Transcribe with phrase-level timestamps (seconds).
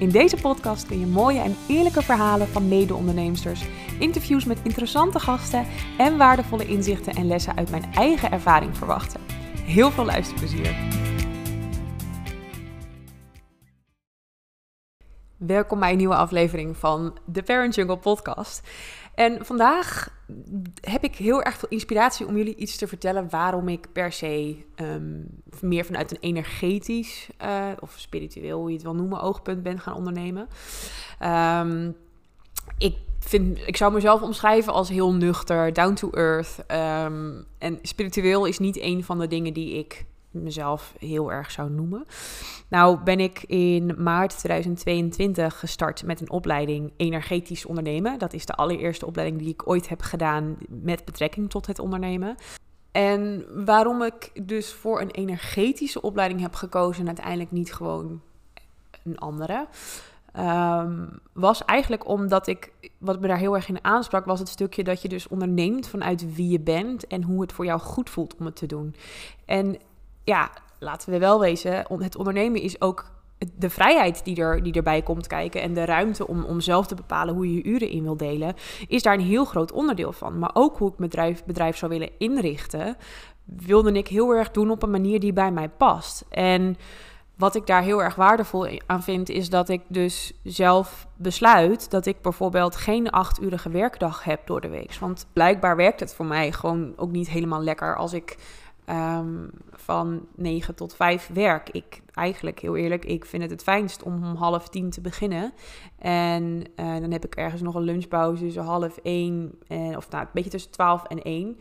[0.00, 3.64] In deze podcast kun je mooie en eerlijke verhalen van mede-onderneemsters,
[3.98, 5.66] interviews met interessante gasten
[5.98, 9.20] en waardevolle inzichten en lessen uit mijn eigen ervaring verwachten.
[9.64, 10.76] Heel veel luisterplezier!
[15.36, 18.68] Welkom bij een nieuwe aflevering van de Parent Jungle podcast.
[19.14, 20.08] En vandaag
[20.80, 24.56] heb ik heel erg veel inspiratie om jullie iets te vertellen waarom ik per se
[24.74, 25.22] ehm,
[25.60, 29.94] meer vanuit een energetisch uh, of spiritueel, hoe je het wil noemen, oogpunt ben gaan
[29.94, 30.48] ondernemen.
[31.22, 31.96] Um,
[32.78, 36.56] ik vind, ik zou mezelf omschrijven als heel nuchter, down to earth.
[37.04, 41.70] Um, en spiritueel is niet een van de dingen die ik mezelf heel erg zou
[41.70, 42.04] noemen.
[42.68, 48.18] Nou ben ik in maart 2022 gestart met een opleiding energetisch ondernemen.
[48.18, 52.36] Dat is de allereerste opleiding die ik ooit heb gedaan met betrekking tot het ondernemen.
[52.92, 58.20] En waarom ik dus voor een energetische opleiding heb gekozen en uiteindelijk niet gewoon
[59.04, 59.66] een andere.
[60.38, 64.84] Um, was eigenlijk omdat ik, wat me daar heel erg in aansprak, was het stukje
[64.84, 68.36] dat je dus onderneemt vanuit wie je bent en hoe het voor jou goed voelt
[68.36, 68.94] om het te doen.
[69.44, 69.78] En
[70.24, 73.04] ja, laten we wel wezen, het ondernemen is ook
[73.56, 76.94] de vrijheid die, er, die erbij komt kijken en de ruimte om, om zelf te
[76.94, 78.54] bepalen hoe je je uren in wil delen,
[78.88, 80.38] is daar een heel groot onderdeel van.
[80.38, 82.96] Maar ook hoe ik mijn bedrijf, bedrijf zou willen inrichten,
[83.44, 86.24] wilde ik heel erg doen op een manier die bij mij past.
[86.28, 86.76] En
[87.36, 92.06] wat ik daar heel erg waardevol aan vind, is dat ik dus zelf besluit dat
[92.06, 94.94] ik bijvoorbeeld geen acht-urige werkdag heb door de week.
[94.94, 98.36] Want blijkbaar werkt het voor mij gewoon ook niet helemaal lekker als ik
[98.90, 101.70] Um, van 9 tot 5 werk.
[101.70, 105.52] Ik eigenlijk heel eerlijk, ik vind het het fijnst om om half tien te beginnen.
[105.98, 110.24] En uh, dan heb ik ergens nog een lunchpauze tussen half 1 en of nou,
[110.24, 111.58] een beetje tussen 12 en 1.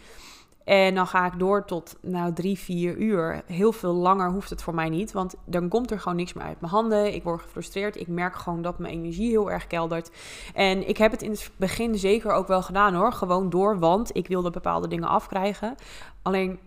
[0.64, 3.42] En dan ga ik door tot nou drie, vier uur.
[3.46, 5.12] Heel veel langer hoeft het voor mij niet.
[5.12, 7.14] Want dan komt er gewoon niks meer uit mijn handen.
[7.14, 8.00] Ik word gefrustreerd.
[8.00, 10.12] Ik merk gewoon dat mijn energie heel erg keldert.
[10.54, 13.12] En ik heb het in het begin zeker ook wel gedaan hoor.
[13.12, 15.76] Gewoon door, want ik wilde bepaalde dingen afkrijgen.
[16.22, 16.60] Alleen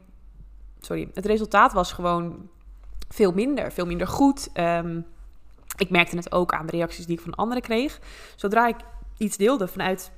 [0.86, 2.48] sorry, het resultaat was gewoon
[3.08, 4.48] veel minder, veel minder goed.
[4.52, 5.00] Ehm,
[5.76, 8.00] ik merkte het ook aan de reacties die ik van anderen kreeg.
[8.36, 8.76] Zodra ik
[9.18, 10.12] iets deelde vanuit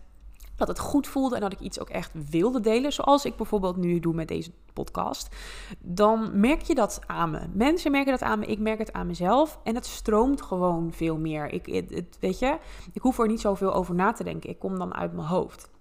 [0.56, 3.76] dat het goed voelde en dat ik iets ook echt wilde delen, zoals ik bijvoorbeeld
[3.76, 5.36] nu doe met deze podcast,
[5.78, 7.40] dan merk je dat aan me.
[7.52, 11.18] Mensen merken dat aan me, ik merk het aan mezelf en het stroomt gewoon veel
[11.18, 11.52] meer.
[11.52, 12.58] Ik, het, weet je,
[12.92, 14.50] ik hoef er niet zoveel over na te denken.
[14.50, 15.72] Ik kom dan uit mijn hoofd.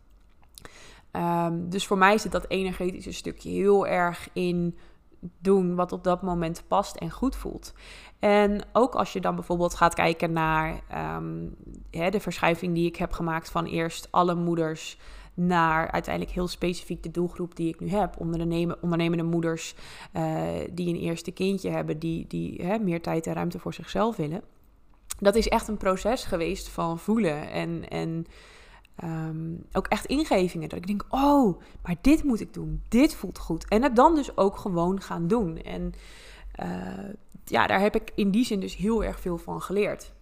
[1.15, 4.77] Um, dus voor mij zit dat energetische stukje heel erg in
[5.39, 7.73] doen wat op dat moment past en goed voelt.
[8.19, 10.81] En ook als je dan bijvoorbeeld gaat kijken naar
[11.17, 11.55] um,
[11.91, 14.97] hè, de verschuiving die ik heb gemaakt van eerst alle moeders
[15.33, 18.19] naar uiteindelijk heel specifiek de doelgroep die ik nu heb.
[18.81, 19.75] ondernemende moeders
[20.13, 24.15] uh, die een eerste kindje hebben, die, die hè, meer tijd en ruimte voor zichzelf
[24.15, 24.41] willen.
[25.19, 28.25] Dat is echt een proces geweest van voelen en, en
[29.03, 30.69] Um, ook echt ingevingen.
[30.69, 32.83] Dat ik denk, oh, maar dit moet ik doen.
[32.87, 33.67] Dit voelt goed.
[33.67, 35.57] En het dan dus ook gewoon gaan doen.
[35.57, 35.93] En
[36.59, 37.13] uh,
[37.45, 40.13] ja, daar heb ik in die zin dus heel erg veel van geleerd.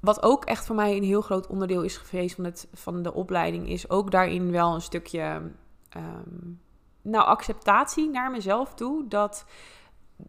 [0.00, 3.14] Wat ook echt voor mij een heel groot onderdeel is geweest van, het, van de
[3.14, 5.52] opleiding, is ook daarin wel een stukje
[5.96, 6.60] um,
[7.02, 9.08] nou, acceptatie naar mezelf toe.
[9.08, 9.44] Dat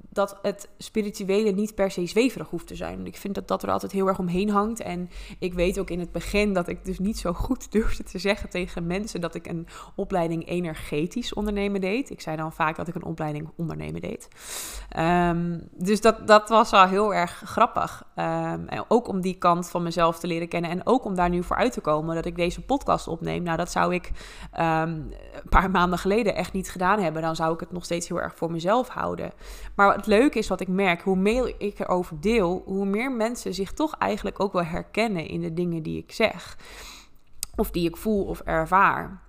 [0.09, 3.06] dat het spirituele niet per se zweverig hoeft te zijn.
[3.06, 4.79] Ik vind dat dat er altijd heel erg omheen hangt.
[4.79, 5.09] En
[5.40, 8.50] ik weet ook in het begin dat ik dus niet zo goed durfde te zeggen
[8.50, 12.09] tegen mensen dat ik een opleiding energetisch ondernemen deed.
[12.09, 14.28] Ik zei dan vaak dat ik een opleiding ondernemen deed.
[14.90, 18.04] Ehm, dus dat, dat was al heel erg grappig.
[18.16, 20.71] Um, en ook om die kant van mezelf te leren kennen.
[20.71, 23.44] En ook om daar nu voor uit te komen dat ik deze podcast opneem.
[23.44, 24.12] Nou, dat zou ik
[24.60, 27.21] um, een paar maanden geleden echt niet gedaan hebben.
[27.21, 29.31] Dan zou ik het nog steeds heel erg voor mezelf houden.
[29.75, 33.54] Maar het leuke is wat ik merk, hoe meer ik erover deel, hoe meer mensen
[33.54, 36.57] zich toch eigenlijk ook wel herkennen in de dingen die ik zeg.
[37.56, 39.22] Of die ik voel of ervaar.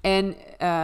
[0.00, 0.34] En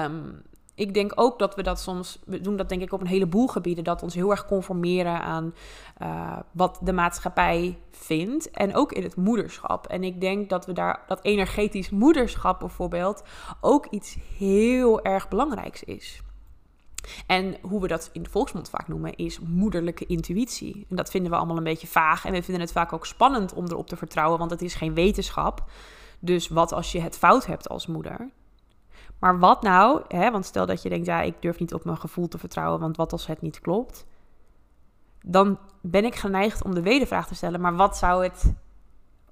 [0.04, 0.42] um,
[0.74, 3.46] ik denk ook dat we dat soms, we doen dat denk ik op een heleboel
[3.46, 5.54] gebieden, dat ons heel erg conformeren aan
[6.02, 8.50] uh, wat de maatschappij vindt.
[8.50, 9.86] En ook in het moederschap.
[9.86, 13.22] En ik denk dat we daar, dat energetisch moederschap bijvoorbeeld,
[13.60, 16.22] ook iets heel erg belangrijks is.
[17.26, 20.86] En hoe we dat in de volksmond vaak noemen, is moederlijke intuïtie.
[20.90, 22.24] En dat vinden we allemaal een beetje vaag.
[22.24, 24.94] En we vinden het vaak ook spannend om erop te vertrouwen, want het is geen
[24.94, 25.64] wetenschap.
[26.18, 28.30] Dus wat als je het fout hebt als moeder?
[29.18, 31.96] Maar wat nou, hè, want stel dat je denkt, ja, ik durf niet op mijn
[31.96, 34.06] gevoel te vertrouwen, want wat als het niet klopt?
[35.24, 38.54] Dan ben ik geneigd om de wedervraag te stellen, maar wat zou het,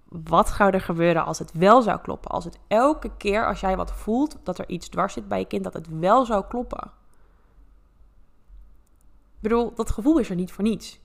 [0.09, 2.31] wat zou er gebeuren als het wel zou kloppen?
[2.31, 5.47] Als het elke keer als jij wat voelt dat er iets dwars zit bij je
[5.47, 6.91] kind, dat het wel zou kloppen?
[9.41, 11.01] Bedoel, dat gevoel is er niet voor niets.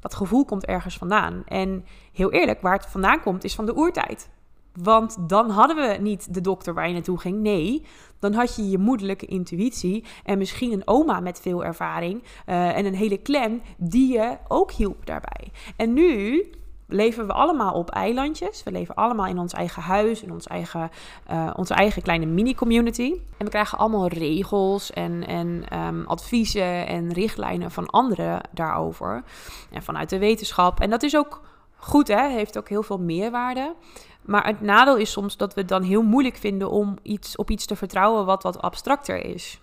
[0.00, 1.42] Dat gevoel komt ergens vandaan.
[1.46, 4.30] En heel eerlijk, waar het vandaan komt, is van de oertijd.
[4.72, 7.40] Want dan hadden we niet de dokter waar je naartoe ging.
[7.40, 7.86] Nee,
[8.18, 12.84] dan had je je moederlijke intuïtie en misschien een oma met veel ervaring uh, en
[12.84, 15.52] een hele clan die je ook hielp daarbij.
[15.76, 16.44] En nu
[16.92, 18.62] leven we allemaal op eilandjes.
[18.62, 20.90] We leven allemaal in ons eigen huis, in ons eigen,
[21.30, 23.12] uh, onze eigen kleine mini-community.
[23.36, 29.22] En we krijgen allemaal regels en, en um, adviezen en richtlijnen van anderen daarover.
[29.70, 30.80] En vanuit de wetenschap.
[30.80, 31.40] En dat is ook
[31.76, 32.28] goed, hè?
[32.28, 33.74] Heeft ook heel veel meerwaarde.
[34.22, 37.50] Maar het nadeel is soms dat we het dan heel moeilijk vinden om iets, op
[37.50, 39.61] iets te vertrouwen wat wat abstracter is.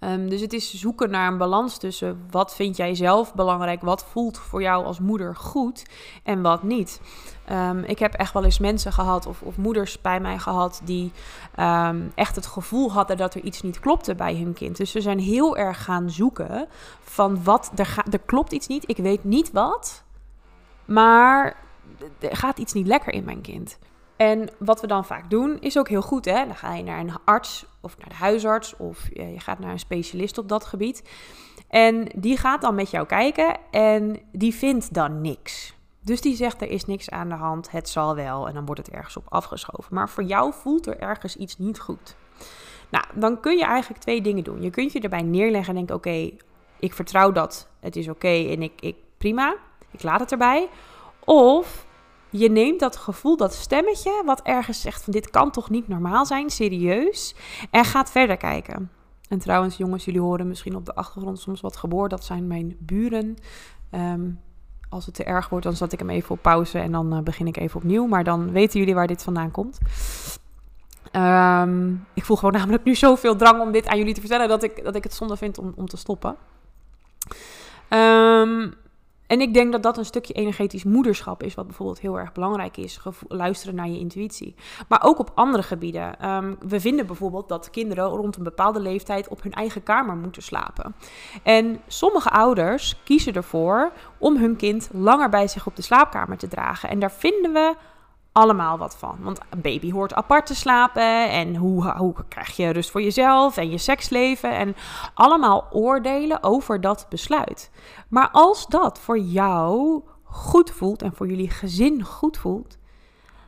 [0.00, 4.04] Um, dus het is zoeken naar een balans tussen wat vind jij zelf belangrijk, wat
[4.04, 5.86] voelt voor jou als moeder goed
[6.22, 7.00] en wat niet.
[7.50, 11.12] Um, ik heb echt wel eens mensen gehad of, of moeders bij mij gehad die
[11.58, 14.76] um, echt het gevoel hadden dat er iets niet klopte bij hun kind.
[14.76, 16.68] Dus ze zijn heel erg gaan zoeken
[17.00, 20.04] van wat, er, er klopt iets niet, ik weet niet wat,
[20.84, 21.56] maar
[22.18, 23.78] er gaat iets niet lekker in mijn kind.
[24.20, 26.24] En wat we dan vaak doen, is ook heel goed.
[26.24, 26.46] Hè?
[26.46, 29.78] Dan ga je naar een arts of naar de huisarts of je gaat naar een
[29.78, 31.08] specialist op dat gebied.
[31.68, 35.74] En die gaat dan met jou kijken en die vindt dan niks.
[36.00, 38.48] Dus die zegt er is niks aan de hand, het zal wel.
[38.48, 39.94] En dan wordt het ergens op afgeschoven.
[39.94, 42.16] Maar voor jou voelt er ergens iets niet goed.
[42.90, 44.62] Nou, dan kun je eigenlijk twee dingen doen.
[44.62, 46.30] Je kunt je erbij neerleggen en denken: oké,
[46.78, 49.56] ik vertrouw dat, het is oké en ik, ik prima,
[49.90, 50.68] ik laat het erbij.
[51.24, 51.88] Of
[52.30, 56.26] je neemt dat gevoel, dat stemmetje, wat ergens zegt van dit kan toch niet normaal
[56.26, 57.34] zijn, serieus,
[57.70, 58.90] en gaat verder kijken.
[59.28, 62.08] En trouwens, jongens, jullie horen misschien op de achtergrond soms wat geboor.
[62.08, 63.36] Dat zijn mijn buren.
[63.90, 64.40] Um,
[64.88, 67.20] als het te erg wordt, dan zet ik hem even op pauze en dan uh,
[67.20, 68.06] begin ik even opnieuw.
[68.06, 69.78] Maar dan weten jullie waar dit vandaan komt.
[71.12, 74.62] Um, ik voel gewoon namelijk nu zoveel drang om dit aan jullie te vertellen dat
[74.62, 76.36] ik, dat ik het zonde vind om, om te stoppen.
[77.88, 78.74] Um,
[79.30, 82.76] en ik denk dat dat een stukje energetisch moederschap is, wat bijvoorbeeld heel erg belangrijk
[82.76, 83.00] is.
[83.28, 84.54] Luisteren naar je intuïtie.
[84.88, 86.28] Maar ook op andere gebieden.
[86.28, 90.42] Um, we vinden bijvoorbeeld dat kinderen rond een bepaalde leeftijd op hun eigen kamer moeten
[90.42, 90.94] slapen.
[91.42, 96.48] En sommige ouders kiezen ervoor om hun kind langer bij zich op de slaapkamer te
[96.48, 96.88] dragen.
[96.88, 97.74] En daar vinden we
[98.32, 99.16] allemaal wat van.
[99.20, 101.30] Want een baby hoort apart te slapen.
[101.30, 104.50] En hoe, hoe krijg je rust voor jezelf en je seksleven?
[104.50, 104.76] En
[105.14, 107.70] allemaal oordelen over dat besluit.
[108.08, 112.78] Maar als dat voor jou goed voelt en voor jullie gezin goed voelt,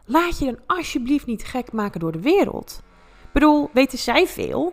[0.04, 2.82] laat je dan alsjeblieft niet gek maken door de wereld.
[3.22, 4.72] Ik bedoel, weten zij veel?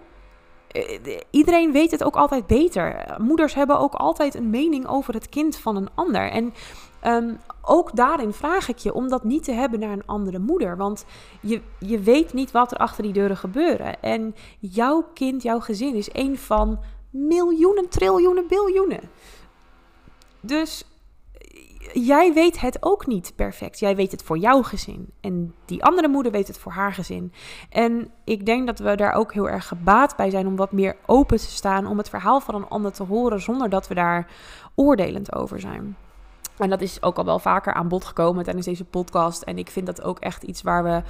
[0.72, 3.16] Eh, iedereen weet het ook altijd beter.
[3.18, 6.32] Moeders hebben ook altijd een mening over het kind van een ander.
[6.32, 6.54] En
[7.04, 10.78] um, ook daarin vraag ik je om dat niet te hebben naar een andere moeder.
[10.78, 11.06] Want
[11.42, 14.01] je, je weet niet wat er achter die deuren gebeuren.
[14.01, 16.80] En jouw kind, jouw gezin is een van
[17.10, 19.10] miljoenen, triljoenen, biljoenen.
[20.40, 20.86] Dus
[21.94, 23.80] jij weet het ook niet perfect.
[23.80, 25.14] Jij weet het voor jouw gezin.
[25.21, 27.33] En die andere moeder weet het voor haar gezin.
[27.69, 30.95] En ik denk dat we daar ook heel erg gebaat bij zijn om wat meer
[31.06, 31.88] open te staan.
[31.88, 34.28] Om het verhaal van een ander te horen zonder dat we daar
[34.76, 35.97] oordelend over zijn.
[36.59, 39.42] En dat is ook al wel vaker aan bod gekomen tijdens deze podcast.
[39.42, 41.01] En ik vind dat ook echt iets waar we,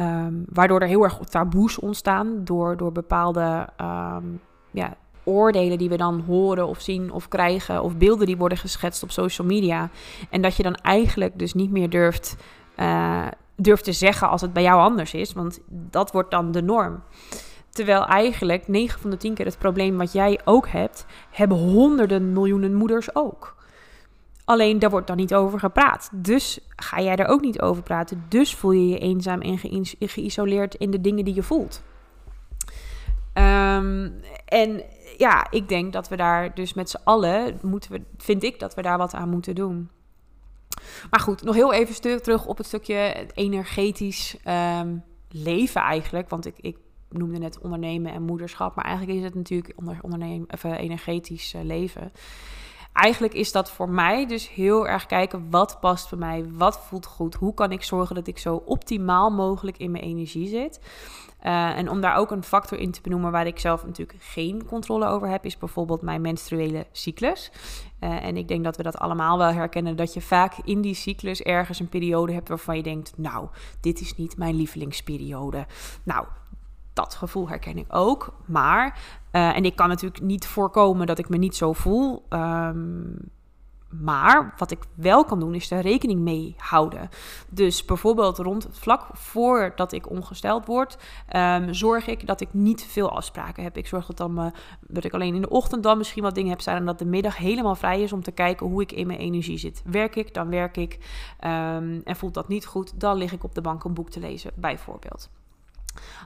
[0.00, 2.44] um, waardoor er heel erg taboes ontstaan.
[2.44, 4.40] Door, door bepaalde um,
[4.70, 7.82] ja, oordelen die we dan horen of zien of krijgen.
[7.82, 9.90] Of beelden die worden geschetst op social media.
[10.30, 12.36] En dat je dan eigenlijk dus niet meer durft,
[12.76, 13.26] uh,
[13.56, 15.32] durft te zeggen als het bij jou anders is.
[15.32, 17.02] Want dat wordt dan de norm.
[17.70, 22.32] Terwijl eigenlijk 9 van de 10 keer het probleem wat jij ook hebt, hebben honderden
[22.32, 23.58] miljoenen moeders ook.
[24.50, 26.10] Alleen daar wordt dan niet over gepraat.
[26.12, 28.24] Dus ga jij er ook niet over praten.
[28.28, 29.58] Dus voel je je eenzaam en
[29.98, 31.82] geïsoleerd in de dingen die je voelt.
[33.34, 34.14] Um,
[34.44, 34.82] en
[35.16, 38.74] ja, ik denk dat we daar dus met z'n allen moeten we, vind ik dat
[38.74, 39.90] we daar wat aan moeten doen.
[41.10, 44.36] Maar goed, nog heel even terug op het stukje energetisch
[44.80, 46.28] um, leven eigenlijk.
[46.28, 46.76] Want ik, ik
[47.08, 48.74] noemde net ondernemen en moederschap.
[48.74, 52.12] Maar eigenlijk is het natuurlijk onder, ondernemen, even energetisch uh, leven
[52.92, 57.06] eigenlijk is dat voor mij dus heel erg kijken wat past bij mij, wat voelt
[57.06, 60.80] goed, hoe kan ik zorgen dat ik zo optimaal mogelijk in mijn energie zit.
[61.46, 64.64] Uh, en om daar ook een factor in te benoemen waar ik zelf natuurlijk geen
[64.66, 67.50] controle over heb, is bijvoorbeeld mijn menstruele cyclus.
[68.00, 70.94] Uh, en ik denk dat we dat allemaal wel herkennen, dat je vaak in die
[70.94, 73.48] cyclus ergens een periode hebt waarvan je denkt, nou,
[73.80, 75.66] dit is niet mijn lievelingsperiode.
[76.02, 76.26] Nou,
[77.00, 78.32] Dat gevoel herken ik ook.
[78.44, 78.98] Maar,
[79.32, 82.24] uh, en ik kan natuurlijk niet voorkomen dat ik me niet zo voel.
[82.28, 83.16] Um,
[83.88, 87.08] maar wat ik wel kan doen, is er rekening mee houden.
[87.48, 90.98] Dus bijvoorbeeld rond het vlak voordat ik ongesteld word,
[91.36, 93.76] um, zorg ik dat ik niet veel afspraken heb.
[93.76, 96.60] Ik zorg dat, dan dat ik alleen in de ochtend dan misschien wat dingen heb
[96.60, 99.18] staan en dat de middag helemaal vrij is om te kijken hoe ik in mijn
[99.18, 99.82] energie zit.
[99.84, 100.94] Werk ik, dan werk ik.
[101.44, 104.20] Um, en voelt dat niet goed, dan lig ik op de bank een boek te
[104.20, 105.30] lezen, bijvoorbeeld.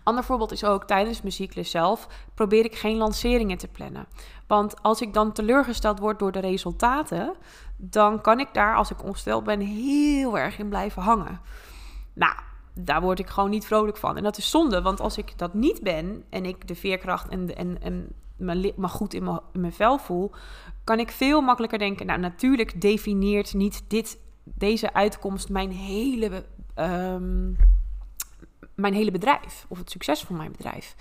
[0.02, 4.06] Ander voorbeeld is ook tijdens muziekles zelf probeer ik geen lanceringen te plannen.
[4.46, 7.34] Want als ik dan teleurgesteld word door de resultaten,
[7.76, 11.40] dan kan ik daar, als ik ongesteld ben, heel erg in blijven hangen.
[12.12, 12.34] Nou,
[12.74, 14.16] daar word ik gewoon niet vrolijk van.
[14.16, 17.56] En dat is zonde, want als ik dat niet ben en ik de veerkracht en,
[17.56, 20.30] en, en me, me goed in mijn, mijn vel voel,
[20.84, 22.06] kan ik veel makkelijker denken.
[22.06, 26.44] Nou, natuurlijk definieert niet dit, deze uitkomst mijn hele.
[26.76, 27.56] Um,
[28.74, 30.96] mijn hele bedrijf of het succes van mijn bedrijf.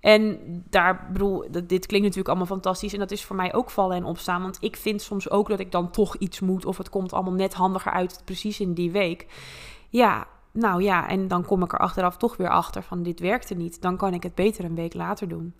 [0.00, 0.38] En
[0.70, 2.92] daar bedoel, dit klinkt natuurlijk allemaal fantastisch.
[2.92, 4.42] En dat is voor mij ook vallen en opstaan.
[4.42, 6.64] Want ik vind soms ook dat ik dan toch iets moet.
[6.64, 9.26] Of het komt allemaal net handiger uit, precies in die week.
[9.88, 13.54] Ja, nou ja, en dan kom ik er achteraf toch weer achter van dit werkte
[13.54, 13.82] niet.
[13.82, 15.54] Dan kan ik het beter een week later doen.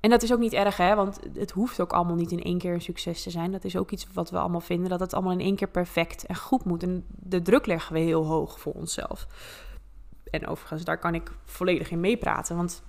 [0.00, 0.94] En dat is ook niet erg, hè?
[0.94, 3.52] Want het hoeft ook allemaal niet in één keer een succes te zijn.
[3.52, 6.26] Dat is ook iets wat we allemaal vinden, dat het allemaal in één keer perfect
[6.26, 6.82] en goed moet.
[6.82, 9.26] En de druk leggen we heel hoog voor onszelf.
[10.30, 12.56] En overigens, daar kan ik volledig in meepraten.
[12.56, 12.82] Want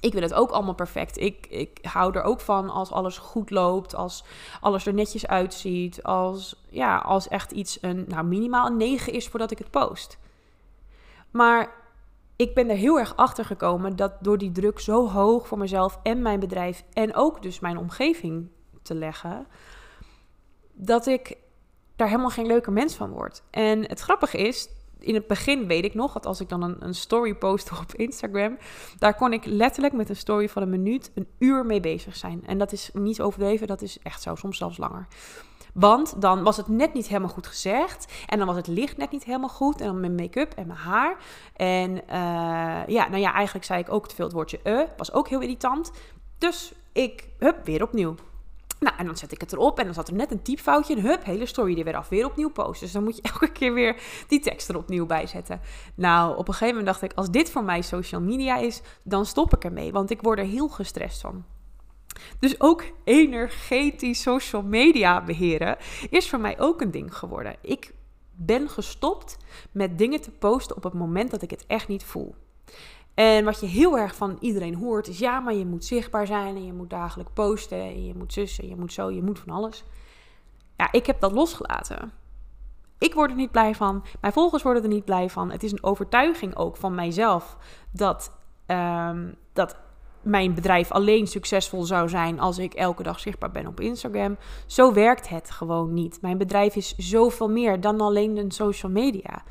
[0.00, 1.18] ik wil het ook allemaal perfect.
[1.18, 4.24] Ik, ik hou er ook van als alles goed loopt, als
[4.60, 9.28] alles er netjes uitziet, als, ja, als echt iets een, nou, minimaal een 9 is
[9.28, 10.18] voordat ik het post.
[11.30, 11.72] Maar
[12.36, 15.98] ik ben er heel erg achter gekomen dat door die druk zo hoog voor mezelf
[16.02, 18.48] en mijn bedrijf en ook dus mijn omgeving
[18.82, 19.46] te leggen,
[20.72, 21.36] dat ik
[21.96, 23.42] daar helemaal geen leuke mens van word.
[23.50, 24.68] En het grappige is,
[25.04, 27.94] in het begin weet ik nog dat als ik dan een, een story post op
[27.94, 28.58] Instagram,
[28.98, 32.46] daar kon ik letterlijk met een story van een minuut een uur mee bezig zijn.
[32.46, 35.06] En dat is niet overdreven, dat is echt zo, soms zelfs langer.
[35.74, 38.12] Want dan was het net niet helemaal goed gezegd.
[38.26, 39.80] En dan was het licht net niet helemaal goed.
[39.80, 41.16] En dan mijn make-up en mijn haar.
[41.56, 42.00] En uh,
[42.86, 44.82] ja, nou ja, eigenlijk zei ik ook te veel het woordje uh.
[44.96, 45.90] Was ook heel irritant.
[46.38, 48.14] Dus ik, hup, weer opnieuw.
[48.80, 50.96] Nou, en dan zet ik het erop en dan zat er net een typfoutje.
[50.96, 52.80] En hup, hele story er weer af, weer opnieuw posten.
[52.80, 53.96] Dus dan moet je elke keer weer
[54.28, 55.60] die tekst er opnieuw bij zetten.
[55.94, 59.26] Nou, op een gegeven moment dacht ik, als dit voor mij social media is, dan
[59.26, 59.92] stop ik ermee.
[59.92, 61.44] Want ik word er heel gestrest van.
[62.38, 65.76] Dus ook energetisch social media beheren
[66.10, 67.56] is voor mij ook een ding geworden.
[67.62, 67.92] Ik
[68.32, 69.36] ben gestopt
[69.72, 72.34] met dingen te posten op het moment dat ik het echt niet voel.
[73.20, 76.56] En wat je heel erg van iedereen hoort is: ja, maar je moet zichtbaar zijn
[76.56, 79.52] en je moet dagelijks posten en je moet zussen, je moet zo, je moet van
[79.52, 79.84] alles.
[80.76, 82.12] Ja, ik heb dat losgelaten.
[82.98, 84.04] Ik word er niet blij van.
[84.20, 85.50] Mijn volgers worden er niet blij van.
[85.50, 87.56] Het is een overtuiging ook van mijzelf
[87.90, 88.36] dat,
[88.66, 89.76] um, dat
[90.22, 94.36] mijn bedrijf alleen succesvol zou zijn als ik elke dag zichtbaar ben op Instagram.
[94.66, 96.18] Zo werkt het gewoon niet.
[96.22, 99.42] Mijn bedrijf is zoveel meer dan alleen een social media.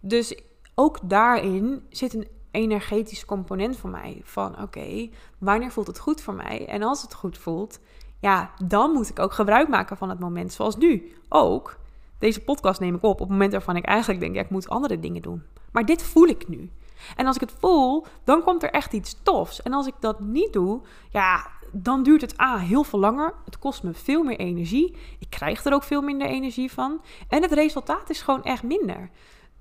[0.00, 0.42] Dus
[0.74, 4.20] ook daarin zit een energetisch component voor mij.
[4.24, 6.66] Van oké, wanneer voelt het goed voor mij?
[6.68, 7.78] En als het goed voelt,
[8.20, 10.52] ja, dan moet ik ook gebruik maken van het moment.
[10.52, 11.80] Zoals nu ook.
[12.18, 14.68] Deze podcast neem ik op op het moment waarvan ik eigenlijk denk, ja, ik moet
[14.68, 15.42] andere dingen doen.
[15.72, 16.70] Maar dit voel ik nu.
[17.16, 19.62] En als ik het voel, dan komt er echt iets tofs.
[19.62, 20.80] En als ik dat niet doe,
[21.10, 23.34] ja, dan duurt het A heel veel langer.
[23.44, 24.96] Het kost me veel meer energie.
[25.18, 27.00] Ik krijg er ook veel minder energie van.
[27.28, 29.10] En het resultaat is gewoon echt minder.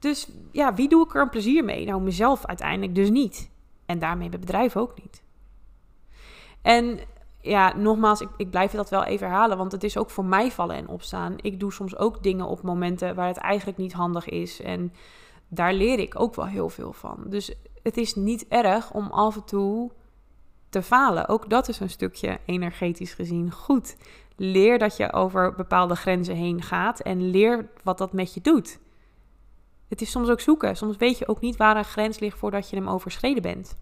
[0.01, 1.86] Dus ja, wie doe ik er een plezier mee?
[1.86, 3.50] Nou, mezelf uiteindelijk dus niet.
[3.86, 5.24] En daarmee mijn bedrijf ook niet.
[6.62, 7.00] En
[7.41, 10.51] ja, nogmaals, ik, ik blijf dat wel even herhalen, want het is ook voor mij
[10.51, 11.36] vallen en opstaan.
[11.41, 14.62] Ik doe soms ook dingen op momenten waar het eigenlijk niet handig is.
[14.62, 14.93] En
[15.48, 17.24] daar leer ik ook wel heel veel van.
[17.25, 19.91] Dus het is niet erg om af en toe
[20.70, 21.27] te falen.
[21.27, 23.98] Ook dat is een stukje energetisch gezien goed.
[24.36, 28.79] Leer dat je over bepaalde grenzen heen gaat en leer wat dat met je doet.
[29.91, 30.77] Het is soms ook zoeken.
[30.77, 33.77] Soms weet je ook niet waar een grens ligt voordat je hem overschreden bent.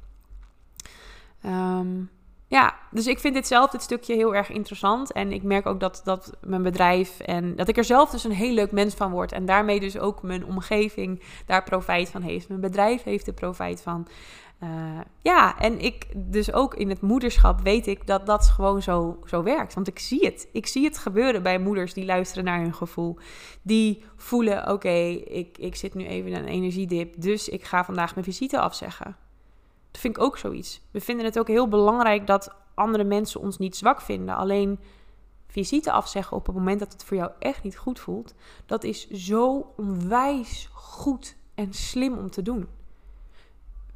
[1.46, 2.10] Um,
[2.48, 5.12] ja, dus ik vind dit zelf, dit stukje, heel erg interessant.
[5.12, 8.32] En ik merk ook dat, dat mijn bedrijf en dat ik er zelf dus een
[8.32, 9.32] heel leuk mens van word.
[9.32, 12.48] En daarmee dus ook mijn omgeving daar profijt van heeft.
[12.48, 14.08] Mijn bedrijf heeft er profijt van.
[14.64, 19.20] Uh, ja, en ik dus ook in het moederschap weet ik dat dat gewoon zo,
[19.26, 19.74] zo werkt.
[19.74, 20.48] Want ik zie het.
[20.52, 23.18] Ik zie het gebeuren bij moeders die luisteren naar hun gevoel.
[23.62, 28.14] Die voelen, oké, ik, ik zit nu even in een energiedip, dus ik ga vandaag
[28.14, 29.16] mijn visite afzeggen.
[29.92, 30.82] Dat vind ik ook zoiets.
[30.92, 34.36] We vinden het ook heel belangrijk dat andere mensen ons niet zwak vinden.
[34.36, 34.80] Alleen
[35.48, 38.34] visite afzeggen op het moment dat het voor jou echt niet goed voelt,
[38.66, 42.68] dat is zo onwijs goed en slim om te doen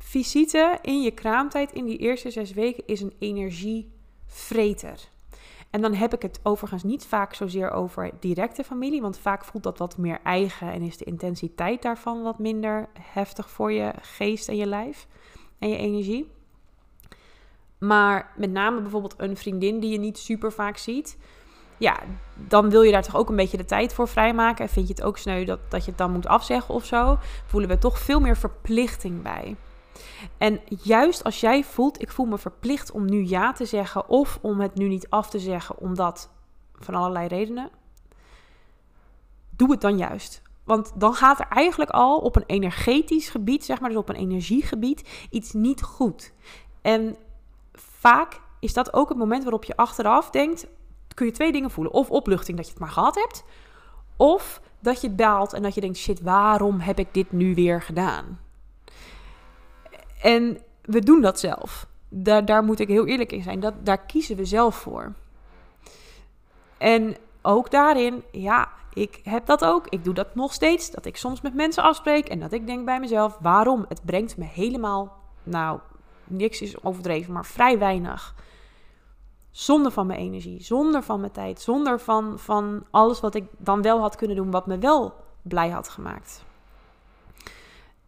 [0.03, 5.11] visite in je kraamtijd in die eerste zes weken is een energievreter.
[5.69, 9.63] En dan heb ik het overigens niet vaak zozeer over directe familie, want vaak voelt
[9.63, 14.47] dat wat meer eigen en is de intensiteit daarvan wat minder heftig voor je geest
[14.49, 15.07] en je lijf
[15.59, 16.31] en je energie.
[17.77, 21.17] Maar met name bijvoorbeeld een vriendin die je niet super vaak ziet.
[21.77, 21.99] Ja,
[22.47, 24.65] dan wil je daar toch ook een beetje de tijd voor vrijmaken.
[24.65, 27.17] En vind je het ook sneu dat, dat je het dan moet afzeggen of zo.
[27.45, 29.55] Voelen we toch veel meer verplichting bij.
[30.37, 34.39] En juist als jij voelt, ik voel me verplicht om nu ja te zeggen of
[34.41, 36.29] om het nu niet af te zeggen, omdat
[36.73, 37.69] van allerlei redenen,
[39.49, 40.41] doe het dan juist.
[40.63, 44.15] Want dan gaat er eigenlijk al op een energetisch gebied, zeg maar, dus op een
[44.15, 46.33] energiegebied, iets niet goed.
[46.81, 47.15] En
[47.73, 50.67] vaak is dat ook het moment waarop je achteraf denkt,
[51.13, 51.93] kun je twee dingen voelen.
[51.93, 53.43] Of opluchting dat je het maar gehad hebt,
[54.17, 57.81] of dat je baalt en dat je denkt, shit, waarom heb ik dit nu weer
[57.81, 58.39] gedaan?
[60.23, 61.87] En we doen dat zelf.
[62.09, 63.59] Daar, daar moet ik heel eerlijk in zijn.
[63.59, 65.13] Dat, daar kiezen we zelf voor.
[66.77, 69.87] En ook daarin, ja, ik heb dat ook.
[69.87, 70.91] Ik doe dat nog steeds.
[70.91, 73.85] Dat ik soms met mensen afspreek en dat ik denk bij mezelf: waarom?
[73.89, 75.79] Het brengt me helemaal, nou,
[76.23, 78.35] niks is overdreven, maar vrij weinig.
[79.51, 83.81] Zonder van mijn energie, zonder van mijn tijd, zonder van, van alles wat ik dan
[83.81, 86.43] wel had kunnen doen, wat me wel blij had gemaakt.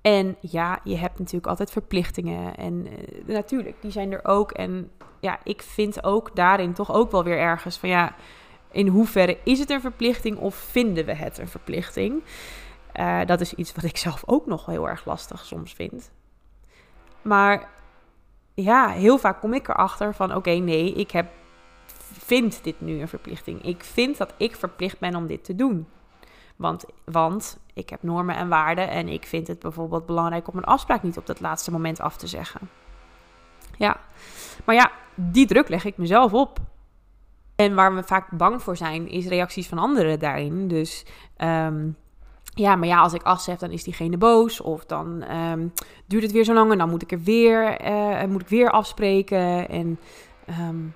[0.05, 2.55] En ja, je hebt natuurlijk altijd verplichtingen.
[2.55, 4.51] En uh, natuurlijk, die zijn er ook.
[4.51, 8.15] En ja, ik vind ook daarin toch ook wel weer ergens van ja,
[8.71, 12.23] in hoeverre is het een verplichting of vinden we het een verplichting?
[12.99, 16.11] Uh, dat is iets wat ik zelf ook nog heel erg lastig soms vind.
[17.21, 17.69] Maar
[18.53, 21.27] ja, heel vaak kom ik erachter van oké, nee, ik heb,
[22.11, 23.63] vind dit nu een verplichting.
[23.63, 25.87] Ik vind dat ik verplicht ben om dit te doen.
[26.55, 30.63] Want, want ik heb normen en waarden en ik vind het bijvoorbeeld belangrijk om een
[30.63, 32.69] afspraak niet op dat laatste moment af te zeggen.
[33.77, 33.97] Ja,
[34.65, 36.59] maar ja, die druk leg ik mezelf op.
[37.55, 40.67] En waar we vaak bang voor zijn, is reacties van anderen daarin.
[40.67, 41.05] Dus
[41.37, 41.87] ehm,
[42.53, 44.61] ja, maar ja, als ik afzeg, dan is diegene boos.
[44.61, 45.73] Of dan um,
[46.05, 48.71] duurt het weer zo lang en dan moet ik er weer, uh, moet ik weer
[48.71, 49.69] afspreken.
[49.69, 49.99] En
[50.69, 50.93] um,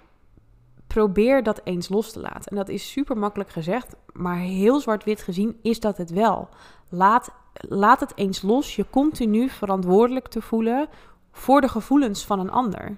[0.94, 2.46] probeer dat eens los te laten.
[2.46, 6.50] En dat is super makkelijk gezegd, maar heel zwart-wit gezien is dat het wel.
[6.90, 10.88] Laat, laat het eens los je continu verantwoordelijk te voelen
[11.32, 12.98] voor de gevoelens van een ander.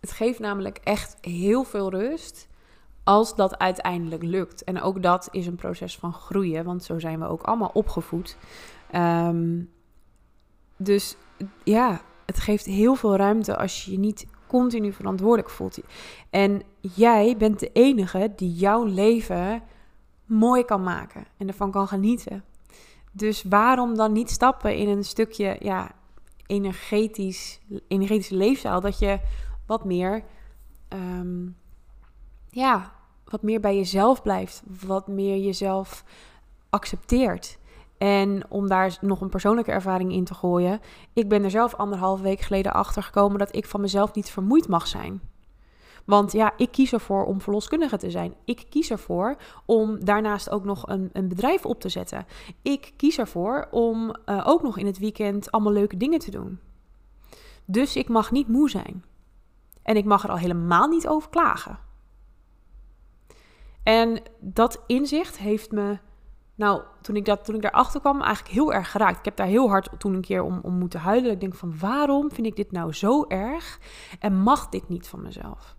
[0.00, 2.48] Het geeft namelijk echt heel veel rust
[3.04, 4.64] als dat uiteindelijk lukt.
[4.64, 8.36] En ook dat is een proces van groeien, want zo zijn we ook allemaal opgevoed.
[8.94, 9.70] Um,
[10.76, 11.16] dus
[11.64, 15.78] ja, het geeft heel veel ruimte als je je niet continu verantwoordelijk voelt.
[16.30, 19.62] En jij bent de enige die jouw leven
[20.24, 22.44] mooi kan maken en ervan kan genieten.
[23.12, 25.90] Dus waarom dan niet stappen in een stukje ja,
[26.46, 28.80] energetisch, energetische leefstijl?
[28.80, 29.18] Dat je
[29.66, 30.24] wat meer,
[30.88, 31.56] um,
[32.50, 32.92] ja,
[33.24, 34.62] wat meer bij jezelf blijft.
[34.86, 36.04] Wat meer jezelf
[36.70, 37.58] accepteert.
[37.98, 40.80] En om daar nog een persoonlijke ervaring in te gooien.
[41.12, 44.68] Ik ben er zelf anderhalf week geleden achter gekomen dat ik van mezelf niet vermoeid
[44.68, 45.20] mag zijn.
[46.04, 48.34] Want ja, ik kies ervoor om verloskundige te zijn.
[48.44, 52.26] Ik kies ervoor om daarnaast ook nog een, een bedrijf op te zetten.
[52.62, 56.60] Ik kies ervoor om uh, ook nog in het weekend allemaal leuke dingen te doen.
[57.64, 59.04] Dus ik mag niet moe zijn.
[59.82, 61.78] En ik mag er al helemaal niet over klagen.
[63.82, 65.98] En dat inzicht heeft me
[66.58, 69.18] nou, toen ik, dat, toen ik daarachter kwam, eigenlijk heel erg geraakt.
[69.18, 71.30] Ik heb daar heel hard toen een keer om, om moeten huilen.
[71.30, 73.80] Ik denk van, waarom vind ik dit nou zo erg?
[74.18, 75.76] En mag dit niet van mezelf?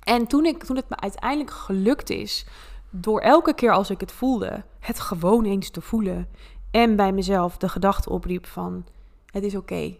[0.00, 2.46] En toen, ik, toen het me uiteindelijk gelukt is,
[2.90, 6.28] door elke keer als ik het voelde, het gewoon eens te voelen.
[6.70, 8.86] En bij mezelf de gedachte opriep van,
[9.26, 9.96] het is oké,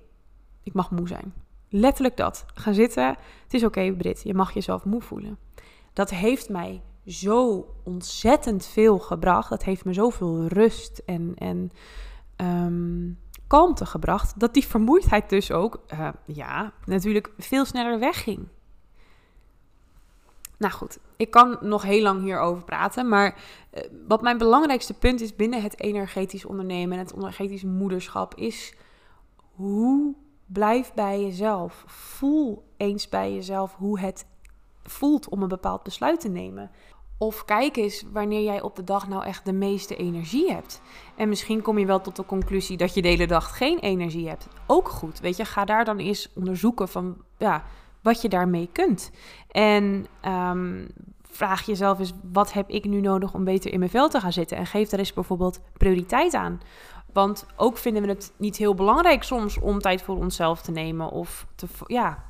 [0.63, 1.35] ik mag moe zijn.
[1.69, 2.45] Letterlijk dat.
[2.55, 3.07] Gaan zitten,
[3.43, 5.39] het is oké Brit, je mag jezelf moe voelen.
[5.93, 9.51] Dat heeft mij zo ontzettend veel gebracht.
[9.51, 11.73] Dat heeft me zoveel rust en, en
[12.37, 14.41] um, kalmte gebracht.
[14.41, 18.49] Dat die vermoeidheid dus ook, uh, ja, natuurlijk veel sneller wegging.
[20.59, 23.09] Nou goed, ik kan nog heel lang hierover praten.
[23.09, 23.43] Maar
[23.75, 28.75] uh, wat mijn belangrijkste punt is binnen het energetisch ondernemen en het energetisch moederschap is
[29.55, 30.15] hoe
[30.47, 31.85] blijf bij jezelf.
[31.87, 34.27] Voel eens bij jezelf hoe het
[34.83, 36.71] voelt om een bepaald besluit te nemen.
[37.23, 40.81] Of kijk eens wanneer jij op de dag nou echt de meeste energie hebt.
[41.17, 44.29] En misschien kom je wel tot de conclusie dat je de hele dag geen energie
[44.29, 44.49] hebt.
[44.67, 47.65] Ook goed, weet je, ga daar dan eens onderzoeken van ja,
[48.03, 49.11] wat je daarmee kunt.
[49.51, 50.89] En um,
[51.23, 54.33] vraag jezelf eens, wat heb ik nu nodig om beter in mijn vel te gaan
[54.33, 54.57] zitten?
[54.57, 56.61] En geef daar eens bijvoorbeeld prioriteit aan.
[57.13, 61.11] Want ook vinden we het niet heel belangrijk soms om tijd voor onszelf te nemen
[61.11, 62.25] of te, ja,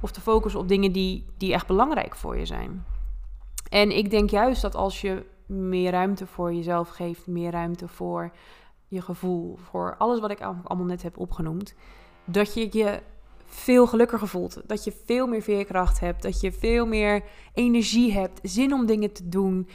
[0.00, 2.84] of te focussen op dingen die, die echt belangrijk voor je zijn.
[3.70, 8.32] En ik denk juist dat als je meer ruimte voor jezelf geeft, meer ruimte voor
[8.88, 11.74] je gevoel, voor alles wat ik allemaal net heb opgenoemd,
[12.24, 13.02] dat je je
[13.44, 14.60] veel gelukkiger voelt.
[14.66, 17.22] Dat je veel meer veerkracht hebt, dat je veel meer
[17.54, 19.68] energie hebt, zin om dingen te doen,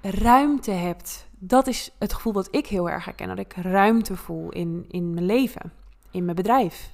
[0.00, 1.28] ruimte hebt.
[1.38, 5.14] Dat is het gevoel wat ik heel erg herken, dat ik ruimte voel in, in
[5.14, 5.72] mijn leven,
[6.10, 6.90] in mijn bedrijf.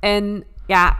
[0.00, 0.98] En ja,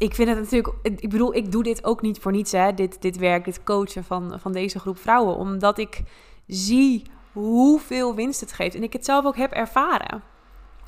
[0.00, 3.02] ik vind het natuurlijk, ik bedoel, ik doe dit ook niet voor niets, hè, dit,
[3.02, 6.02] dit werk, dit coachen van, van deze groep vrouwen, omdat ik
[6.46, 10.22] zie hoeveel winst het geeft en ik het zelf ook heb ervaren.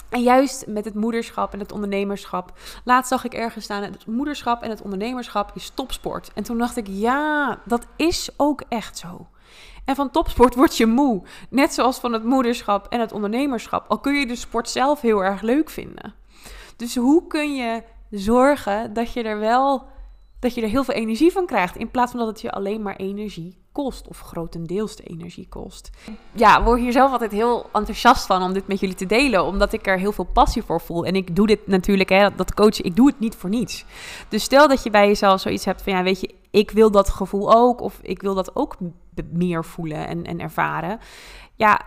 [0.09, 2.59] En juist met het moederschap en het ondernemerschap.
[2.85, 6.31] Laatst zag ik ergens staan: het moederschap en het ondernemerschap is topsport.
[6.35, 9.27] En toen dacht ik: ja, dat is ook echt zo.
[9.85, 11.23] En van topsport word je moe.
[11.51, 13.89] Net zoals van het moederschap en het ondernemerschap.
[13.89, 16.15] Al kun je de sport zelf heel erg leuk vinden.
[16.77, 19.91] Dus hoe kun je zorgen dat je er wel
[20.43, 21.77] dat je er heel veel energie van krijgt.
[21.77, 24.09] In plaats van dat het je alleen maar energie kost.
[24.09, 25.91] Of grotendeels de energie kost.
[26.33, 29.45] Ja, word hier zelf altijd heel enthousiast van om dit met jullie te delen.
[29.45, 31.07] Omdat ik er heel veel passie voor voel.
[31.07, 33.85] En ik doe dit natuurlijk, hè, dat coachen, ik doe het niet voor niets.
[34.29, 37.09] Dus stel dat je bij jezelf zoiets hebt van, ja, weet je, ik wil dat
[37.09, 37.81] gevoel ook.
[37.81, 38.77] Of ik wil dat ook
[39.31, 40.99] meer voelen en, en ervaren.
[41.55, 41.81] Ja,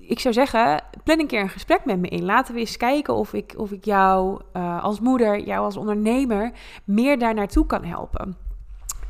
[0.00, 2.24] ik zou zeggen, plan een keer een gesprek met me in.
[2.24, 6.52] Laten we eens kijken of ik, of ik jou uh, als moeder, jou als ondernemer,
[6.84, 8.36] meer daar naartoe kan helpen.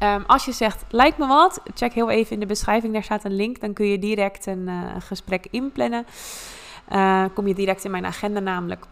[0.02, 3.24] Um, als je zegt, lijkt me wat, check heel even in de beschrijving, daar staat
[3.24, 3.60] een link.
[3.60, 6.06] Dan kun je direct een uh, gesprek inplannen.
[6.92, 8.86] Uh, kom je direct in mijn agenda namelijk.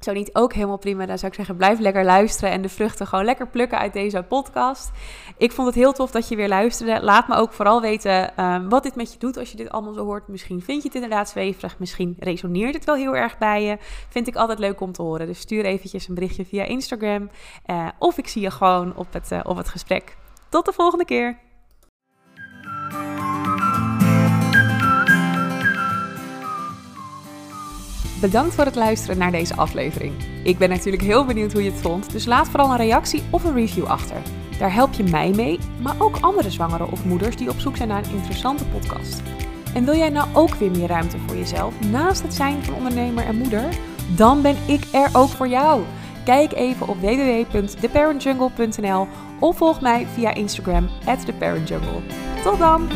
[0.00, 1.06] Zo niet ook helemaal prima.
[1.06, 4.22] Dan zou ik zeggen, blijf lekker luisteren en de vruchten gewoon lekker plukken uit deze
[4.22, 4.90] podcast.
[5.36, 7.02] Ik vond het heel tof dat je weer luisterde.
[7.04, 9.92] Laat me ook vooral weten um, wat dit met je doet als je dit allemaal
[9.92, 10.28] zo hoort.
[10.28, 11.78] Misschien vind je het inderdaad zweverig.
[11.78, 13.78] Misschien resoneert het wel heel erg bij je.
[14.08, 15.26] Vind ik altijd leuk om te horen.
[15.26, 17.30] Dus stuur eventjes een berichtje via Instagram.
[17.66, 20.16] Uh, of ik zie je gewoon op het, uh, op het gesprek.
[20.48, 21.45] Tot de volgende keer.
[28.26, 30.12] Bedankt voor het luisteren naar deze aflevering.
[30.42, 33.44] Ik ben natuurlijk heel benieuwd hoe je het vond, dus laat vooral een reactie of
[33.44, 34.16] een review achter.
[34.58, 37.88] Daar help je mij mee, maar ook andere zwangeren of moeders die op zoek zijn
[37.88, 39.22] naar een interessante podcast.
[39.74, 43.24] En wil jij nou ook weer meer ruimte voor jezelf naast het zijn van ondernemer
[43.24, 43.68] en moeder?
[44.16, 45.82] Dan ben ik er ook voor jou.
[46.24, 49.08] Kijk even op www.theparentjungle.nl
[49.40, 50.88] of volg mij via Instagram
[51.24, 52.00] theparentjungle.
[52.42, 52.88] Tot dan!